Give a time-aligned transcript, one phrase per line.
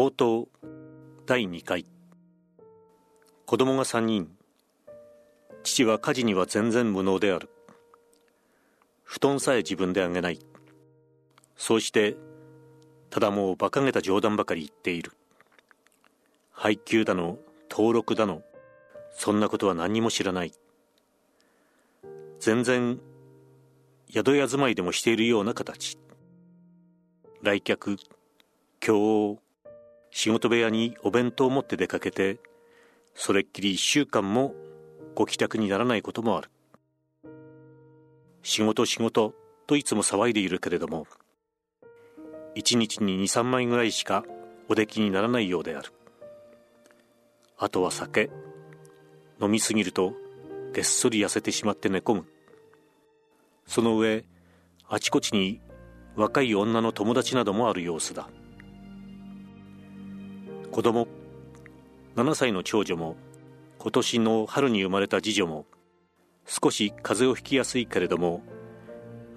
[0.00, 0.46] 応答。
[1.26, 1.84] 第2回。
[3.46, 4.30] 子供が3人。
[5.64, 7.48] 父は家事には全然無能である。
[9.02, 10.38] 布団さえ自分であげない。
[11.56, 12.16] そうして
[13.10, 15.10] ただもう馬鹿げた冗談ばかり言っている。
[16.52, 17.36] 配給だの
[17.68, 18.42] 登録だの
[19.16, 20.52] そんなことは何にも知らない。
[22.38, 23.00] 全然
[24.08, 25.98] 宿屋住まいでもしているような形。
[27.42, 27.96] 来客
[28.80, 29.47] 今日
[30.10, 32.38] 仕事部屋にお弁当を持って出かけて
[33.14, 34.54] それっきり一週間も
[35.14, 36.50] ご帰宅にならないこともある。
[38.42, 39.34] 仕事仕事
[39.66, 41.06] といつも騒いでいるけれども
[42.54, 44.24] 一日に23枚ぐらいしか
[44.68, 45.92] お出来にならないようである。
[47.56, 48.30] あとは酒。
[49.40, 50.14] 飲みすぎると
[50.74, 52.26] げっそり痩せてしまって寝込む。
[53.66, 54.24] その上
[54.88, 55.60] あちこちに
[56.16, 58.28] 若い女の友達などもある様子だ。
[60.78, 61.08] 子供。
[62.14, 63.16] 7歳の長女も
[63.80, 65.66] 今年の春に生まれた次女も
[66.46, 68.42] 少し風邪をひきやすいけれども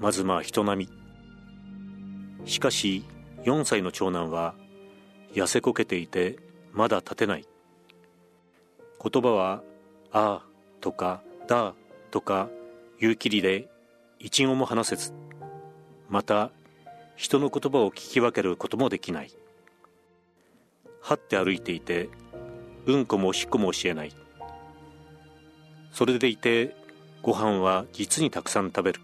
[0.00, 0.86] まずまあ人並
[2.44, 2.46] み。
[2.46, 3.06] しかし
[3.44, 4.54] 4歳の長男は
[5.32, 6.38] 痩せこけていて
[6.74, 7.46] まだ立てない。
[9.02, 9.62] 言葉は
[10.12, 10.46] 「ああ」
[10.82, 11.72] とか「だ」
[12.12, 12.50] とか
[13.00, 13.70] 言うきりで
[14.18, 15.14] 一語も話せず。
[16.10, 16.50] また
[17.16, 19.32] 人の言葉を聞き分けることもできない。
[21.00, 22.08] はって歩いていて
[22.86, 24.12] うんこもおしっこも教えない。
[25.92, 26.74] それでいて
[27.22, 29.00] ご飯は実にたくさん食べる。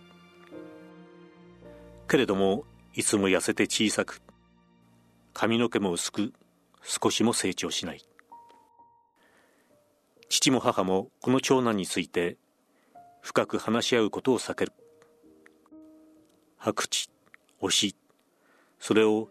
[2.09, 4.23] けれどもいつも痩せて小さく
[5.35, 6.33] 髪の毛も薄く
[6.83, 8.03] 少しも成長しない。
[10.29, 12.37] 父も母もこの長男について
[13.21, 14.73] 深く話し合うことを避ける。
[16.59, 17.11] 白地
[17.61, 17.97] 推し
[18.81, 19.29] それを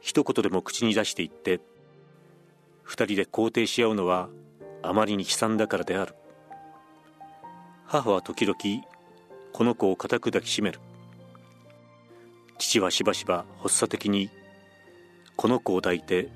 [0.00, 1.60] 一言でも口に出していって
[2.82, 4.28] 二人で肯定し合うのは
[4.82, 6.14] あまりに悲惨だからである。
[7.86, 8.56] 母は時々
[9.52, 10.80] この子を固く抱きしめる。
[12.58, 14.30] 父はしばしば発作的に
[15.36, 16.28] この子を抱いて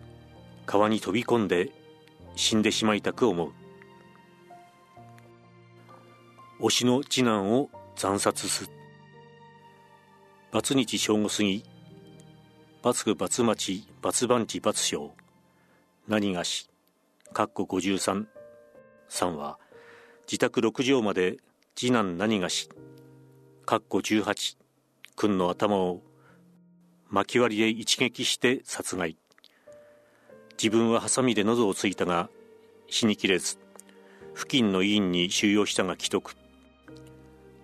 [0.67, 1.71] 川に飛び込んで
[2.35, 3.53] 死んでしまいたく思う。
[6.61, 8.71] 推しの次男を惨殺す。
[10.53, 11.65] バツ日正午過ぎ
[12.83, 15.13] バツクバツ町バツ番地バツ省
[16.09, 16.69] 何がし
[17.33, 18.27] かっこ53
[19.09, 19.59] さんは
[20.27, 21.39] 自宅6畳まで
[21.75, 22.69] 次男何がし
[23.65, 24.57] かっこ18
[25.17, 26.03] 君の頭を
[27.09, 29.17] 巻き割りで一撃して殺害。
[30.63, 32.31] 自分はハサミで喉をついたが
[32.89, 33.59] 死にきれず
[34.35, 36.37] 付近の医院に収容したが既得。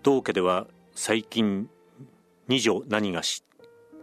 [0.03, 1.69] 同家では最近
[2.49, 3.45] 二女何がし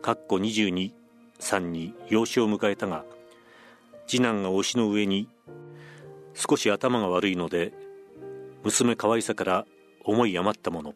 [0.01, 0.93] かっこ22
[1.39, 3.03] さんに養子を迎えたが
[4.09, 5.29] 次男が推しの上に
[6.33, 7.73] 少し頭が悪いので
[8.63, 9.65] 娘可愛さから
[10.03, 10.95] 思い余ったもの。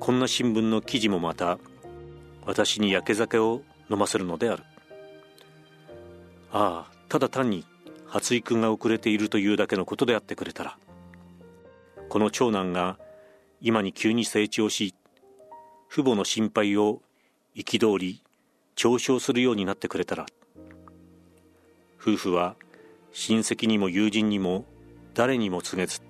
[0.00, 1.58] こんな新聞の記事もまた
[2.46, 4.62] 私に焼け酒を飲ませるのである。
[6.52, 7.66] ああただ単に
[8.06, 10.78] 発育が遅れているというだけのことであってくれたら。
[12.08, 12.98] この長男が
[13.60, 14.94] 今に急に成長し
[15.90, 17.02] 父母の心配を
[17.54, 18.22] 憤り
[18.74, 20.24] 嘲笑するようになってくれたら。
[22.00, 22.56] 夫婦は
[23.12, 24.64] 親戚にも友人にも
[25.14, 26.00] 誰にも告げず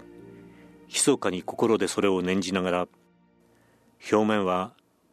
[0.89, 2.89] 密かに心でそれを念じながら
[4.11, 4.73] 表面は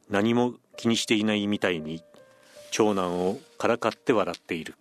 [0.10, 2.04] 何も気にしていないみたいに
[2.72, 4.76] 長男をからかって笑っている。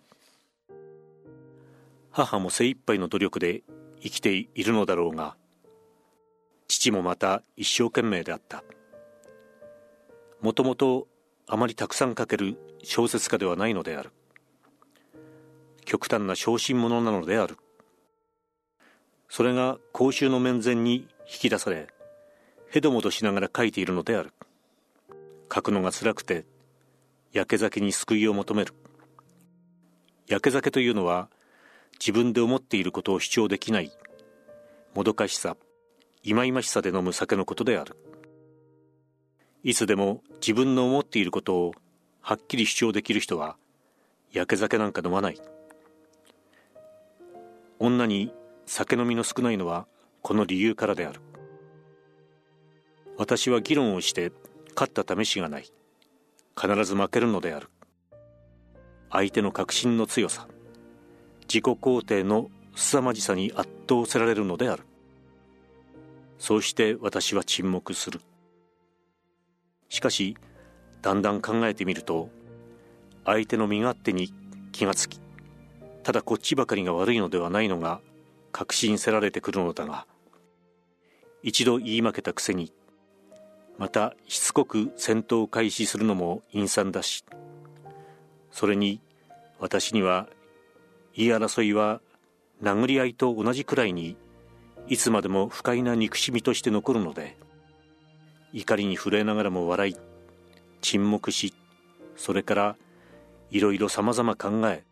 [2.11, 3.63] 母も精一杯の努力で
[4.01, 5.35] 生きているのだろうが
[6.67, 8.63] 父もまた一生懸命であった。
[10.41, 11.07] もともと
[11.47, 14.11] あまりたくさん書ける小説家ではないのである。
[15.85, 17.57] 極端な小心者なのである。
[19.29, 21.87] それが公衆の面前に引き出され
[22.71, 24.33] へどもとしながら書いているのである。
[25.53, 26.45] 書くのが辛くて
[27.31, 28.73] 焼け酒に救いを求める。
[30.27, 31.29] 焼け酒というのは
[31.99, 33.91] 自分で思っていることを主張できない
[34.95, 35.55] もどかしさ
[36.23, 37.95] 忌々しさで飲む酒のことである。
[39.63, 41.73] いつでも自分の思っていることを
[42.21, 43.57] はっきり主張できる人は
[44.31, 45.39] 焼け酒なんか飲まない。
[47.79, 48.33] 女に
[48.65, 49.87] 酒飲みの少ないのは
[50.21, 51.21] この理由からである。
[53.17, 54.31] 私は議論をして
[54.75, 55.65] 勝った試しがない。
[56.59, 57.69] 必ず負けるのである。
[59.11, 60.47] 相手の確信の強さ。
[61.41, 64.83] 自己肯定の凄まじさに圧倒せられるのである。
[66.39, 68.21] そうして私は沈黙する。
[69.89, 70.35] しかし
[71.01, 72.29] だんだん考えてみると
[73.25, 74.33] 相手の身勝手に
[74.71, 75.19] 気がつき
[76.05, 77.99] ただこっちばかりが悪いのではないのが
[78.51, 80.05] 確信せられてくるのだが
[81.41, 82.71] 一度言い負けたくせに
[83.79, 87.25] またしつこく戦闘を開始するのも陰惨だし
[88.51, 89.01] それに
[89.59, 90.27] 私には
[91.15, 92.01] 言い争いは
[92.61, 94.15] 殴り合いと同じくらいに
[94.87, 97.35] いつまでも不快な憎しみとして残るので
[98.53, 99.97] 怒りに震えながらも笑い
[100.81, 101.55] 沈黙し
[102.15, 102.75] それから
[103.49, 104.83] いろいろさまざま考え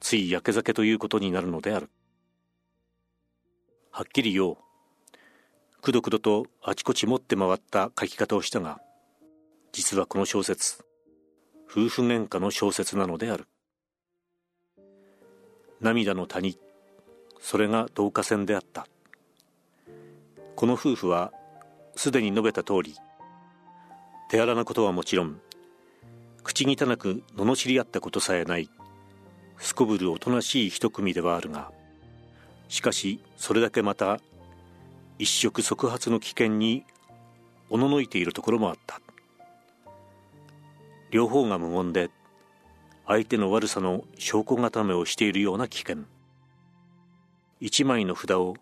[0.00, 1.90] ついやけ酒ということになるのである。
[3.90, 4.56] はっきり言おう。
[5.82, 8.80] くどくどとあちこち持って回った書き方をしたが
[9.72, 10.84] 実はこの小説
[11.70, 13.46] 夫婦喧嘩の小説なのである。
[15.80, 16.58] 涙の谷
[17.40, 18.86] それが導火線であった。
[20.56, 21.32] この夫婦は
[21.96, 22.94] すでに述べた通り
[24.30, 25.40] 手荒なことはもちろん
[26.42, 28.70] 口汚く罵り合ったことさえない
[29.60, 31.70] すこぶるおとなしい一組ではあるが
[32.68, 34.18] しかしそれだけまた
[35.18, 36.84] 一触即発の危険に
[37.68, 39.00] おののいているところもあった。
[41.10, 42.10] 両方が無言で
[43.06, 46.04] 相手の悪さの証拠固めをしているような危険。
[47.60, 48.54] 一枚の札を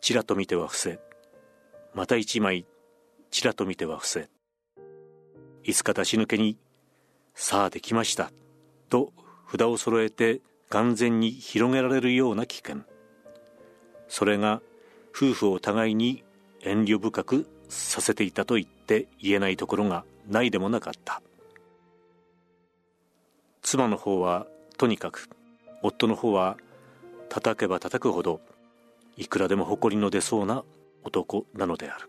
[0.00, 1.00] ちらと見ては伏せ
[1.94, 2.66] また一枚
[3.30, 4.28] ちらと見ては伏せ
[5.64, 6.56] いつか出し抜けに
[7.34, 8.30] 「さあできました」
[8.88, 9.12] と
[9.50, 12.78] 札を揃えて完全に広げられるような危険
[14.08, 14.60] それが
[15.14, 16.24] 夫婦を互いに
[16.62, 21.22] 遠慮深くさせていたと言って言えないところがないでもなかった。
[23.62, 24.46] 妻の方は
[24.78, 25.28] とにかく
[25.82, 26.56] 夫の方は
[27.28, 28.40] 叩けば叩くほど
[29.16, 30.64] いくらでも誇りの出そうな
[31.02, 32.08] 男なのである。